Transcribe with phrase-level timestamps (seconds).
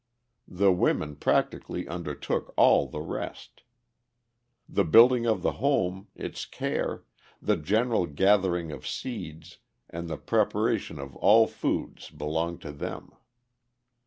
[0.47, 3.61] The women practically undertook all the rest.
[4.67, 7.03] The building of the home, its care,
[7.39, 9.59] the general gathering of seeds,
[9.91, 13.11] and the preparation of all foods belong to them.